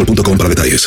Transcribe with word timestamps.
boostmobile.com 0.00 0.38
para 0.38 0.48
detalles. 0.48 0.86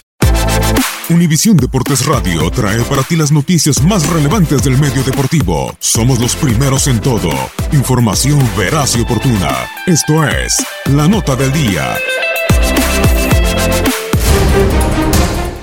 Univisión 1.10 1.58
Deportes 1.58 2.06
Radio 2.06 2.50
trae 2.50 2.82
para 2.84 3.04
ti 3.04 3.16
las 3.16 3.32
noticias 3.32 3.84
más 3.84 4.08
relevantes 4.10 4.64
del 4.64 4.78
medio 4.78 5.04
deportivo. 5.04 5.76
Somos 5.80 6.20
los 6.20 6.36
primeros 6.36 6.88
en 6.88 7.02
todo. 7.02 7.30
Información 7.74 8.40
veraz 8.58 8.96
y 8.96 9.02
oportuna. 9.02 9.52
Esto 9.86 10.26
es 10.26 10.66
La 10.86 11.08
Nota 11.08 11.36
del 11.36 11.52
Día. 11.52 11.96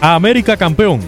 América 0.02 0.56
campeón. 0.56 1.00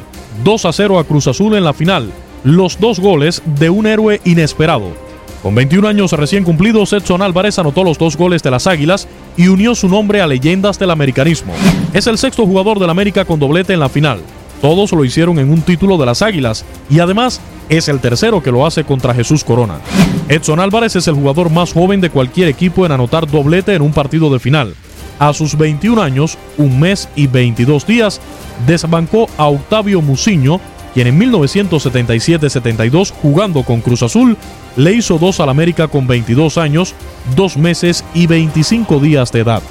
2 0.43 0.65
a 0.65 0.73
0 0.73 0.99
a 0.99 1.05
Cruz 1.05 1.27
Azul 1.27 1.55
en 1.55 1.65
la 1.65 1.75
final. 1.75 2.11
Los 2.43 2.81
dos 2.81 2.99
goles 2.99 3.43
de 3.45 3.71
un 3.71 3.87
héroe 3.87 4.21
inesperado. 4.25 5.02
Con 5.43 5.57
21 5.57 5.89
años 5.89 6.13
recién 6.13 6.45
cumplidos, 6.45 6.93
Edson 6.93 7.21
Álvarez 7.21 7.59
anotó 7.59 7.83
los 7.83 7.99
dos 7.99 8.17
goles 8.17 8.45
de 8.45 8.51
las 8.53 8.69
Águilas 8.69 9.09
y 9.37 9.49
unió 9.49 9.75
su 9.75 9.89
nombre 9.89 10.21
a 10.21 10.27
leyendas 10.29 10.79
del 10.79 10.91
americanismo. 10.91 11.53
Es 11.93 12.07
el 12.07 12.17
sexto 12.17 12.47
jugador 12.47 12.79
del 12.79 12.91
América 12.91 13.25
con 13.25 13.41
doblete 13.41 13.73
en 13.73 13.81
la 13.81 13.89
final. 13.89 14.21
Todos 14.61 14.93
lo 14.93 15.05
hicieron 15.05 15.41
en 15.41 15.51
un 15.51 15.63
título 15.63 15.99
de 15.99 16.07
las 16.07 16.23
Águilas 16.23 16.65
y 16.89 17.01
además 17.01 17.41
es 17.69 17.89
el 17.89 17.99
tercero 17.99 18.41
que 18.41 18.53
lo 18.53 18.65
hace 18.65 18.85
contra 18.85 19.15
Jesús 19.15 19.43
Corona. 19.43 19.81
Edson 20.29 20.61
Álvarez 20.61 20.95
es 20.95 21.09
el 21.09 21.15
jugador 21.15 21.51
más 21.51 21.73
joven 21.73 22.01
de 22.01 22.11
cualquier 22.11 22.47
equipo 22.47 22.87
en 22.87 22.93
anotar 22.93 23.29
doblete 23.29 23.75
en 23.75 23.83
un 23.83 23.93
partido 23.93 24.33
de 24.33 24.39
final. 24.39 24.75
A 25.19 25.33
sus 25.33 25.59
21 25.59 26.01
años, 26.01 26.39
un 26.57 26.79
mes 26.79 27.09
y 27.17 27.27
22 27.27 27.85
días, 27.85 28.21
desbancó 28.65 29.29
a 29.37 29.47
Octavio 29.47 30.01
Muciño, 30.01 30.61
quien 30.95 31.07
en 31.07 31.19
1977-72, 31.21 33.13
jugando 33.13 33.63
con 33.63 33.81
Cruz 33.81 34.03
Azul, 34.03 34.37
le 34.77 34.93
hizo 34.93 35.19
dos 35.19 35.41
al 35.41 35.49
América 35.49 35.89
con 35.89 36.07
22 36.07 36.59
años, 36.59 36.95
2 37.37 37.57
meses 37.57 38.05
y 38.15 38.27
25 38.27 39.01
días 39.01 39.33
de 39.33 39.41
edad. 39.41 39.63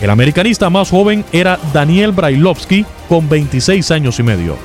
El 0.00 0.10
americanista 0.10 0.70
más 0.70 0.90
joven 0.90 1.24
era 1.32 1.58
Daniel 1.72 2.12
Brailovsky, 2.12 2.84
con 3.08 3.28
26 3.28 3.90
años 3.90 4.18
y 4.18 4.22
medio. 4.22 4.56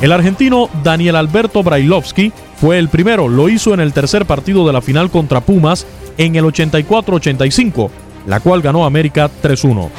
El 0.00 0.12
argentino 0.12 0.68
Daniel 0.84 1.16
Alberto 1.16 1.62
Brailovsky 1.62 2.32
fue 2.60 2.78
el 2.78 2.88
primero, 2.88 3.28
lo 3.28 3.48
hizo 3.48 3.74
en 3.74 3.80
el 3.80 3.92
tercer 3.92 4.26
partido 4.26 4.66
de 4.66 4.72
la 4.72 4.82
final 4.82 5.10
contra 5.10 5.40
Pumas 5.40 5.86
en 6.18 6.36
el 6.36 6.44
84-85, 6.44 7.90
la 8.26 8.40
cual 8.40 8.62
ganó 8.62 8.84
América 8.84 9.30
3-1. 9.42 9.90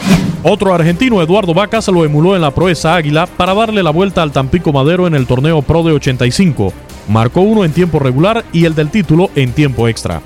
Otro 0.50 0.74
argentino, 0.74 1.22
Eduardo 1.22 1.54
Vacas, 1.54 1.90
lo 1.90 2.06
emuló 2.06 2.34
en 2.34 2.42
la 2.42 2.52
proeza 2.52 2.96
Águila 2.96 3.28
para 3.28 3.54
darle 3.54 3.84
la 3.84 3.90
vuelta 3.90 4.24
al 4.24 4.32
Tampico 4.32 4.72
Madero 4.72 5.06
en 5.06 5.14
el 5.14 5.28
torneo 5.28 5.62
Pro 5.62 5.84
de 5.84 5.92
85. 5.92 6.72
Marcó 7.10 7.42
uno 7.42 7.66
en 7.66 7.74
tiempo 7.74 8.00
regular 8.00 8.46
y 8.54 8.64
el 8.64 8.74
del 8.74 8.90
título 8.90 9.30
en 9.36 9.52
tiempo 9.52 9.90
extra. 9.90 10.22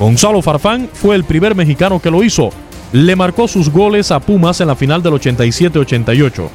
Gonzalo 0.00 0.40
Farfán 0.40 0.88
fue 0.90 1.14
el 1.14 1.24
primer 1.24 1.54
mexicano 1.54 2.00
que 2.00 2.10
lo 2.10 2.22
hizo. 2.22 2.52
Le 2.92 3.16
marcó 3.16 3.46
sus 3.46 3.68
goles 3.68 4.12
a 4.12 4.20
Pumas 4.20 4.62
en 4.62 4.68
la 4.68 4.76
final 4.76 5.02
del 5.02 5.12
87-88. 5.12 6.48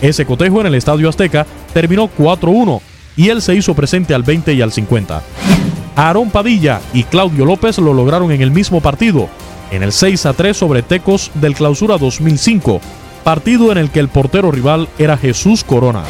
Ese 0.00 0.24
cotejo 0.24 0.62
en 0.62 0.68
el 0.68 0.76
Estadio 0.76 1.10
Azteca 1.10 1.46
terminó 1.74 2.08
4-1 2.08 2.80
y 3.18 3.28
él 3.28 3.42
se 3.42 3.54
hizo 3.54 3.74
presente 3.74 4.14
al 4.14 4.22
20 4.22 4.54
y 4.54 4.62
al 4.62 4.72
50. 4.72 5.22
Aarón 5.94 6.30
Padilla 6.30 6.80
y 6.94 7.02
Claudio 7.02 7.44
López 7.44 7.76
lo 7.76 7.92
lograron 7.92 8.32
en 8.32 8.40
el 8.40 8.50
mismo 8.50 8.80
partido, 8.80 9.28
en 9.70 9.82
el 9.82 9.92
6 9.92 10.26
a 10.26 10.32
3 10.32 10.56
sobre 10.56 10.82
Tecos 10.82 11.30
del 11.34 11.54
Clausura 11.54 11.98
2005, 11.98 12.80
partido 13.24 13.72
en 13.72 13.78
el 13.78 13.90
que 13.90 14.00
el 14.00 14.08
portero 14.08 14.50
rival 14.50 14.88
era 14.98 15.16
Jesús 15.16 15.64
Corona. 15.64 16.02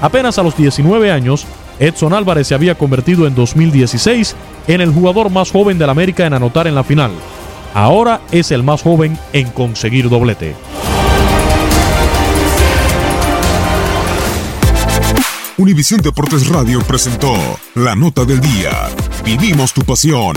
Apenas 0.00 0.38
a 0.38 0.42
los 0.42 0.56
19 0.56 1.10
años, 1.10 1.46
Edson 1.78 2.12
Álvarez 2.12 2.48
se 2.48 2.54
había 2.54 2.76
convertido 2.76 3.26
en 3.26 3.34
2016 3.34 4.36
en 4.68 4.80
el 4.80 4.92
jugador 4.92 5.30
más 5.30 5.50
joven 5.50 5.78
del 5.78 5.90
América 5.90 6.26
en 6.26 6.34
anotar 6.34 6.66
en 6.66 6.74
la 6.74 6.84
final. 6.84 7.12
Ahora 7.74 8.20
es 8.30 8.50
el 8.50 8.62
más 8.62 8.82
joven 8.82 9.18
en 9.32 9.50
conseguir 9.50 10.08
doblete. 10.08 10.54
Univisión 15.58 16.00
Deportes 16.02 16.48
Radio 16.48 16.80
presentó 16.80 17.32
La 17.74 17.94
Nota 17.94 18.24
del 18.24 18.40
Día. 18.40 18.90
Vivimos 19.24 19.72
tu 19.72 19.82
pasión. 19.82 20.36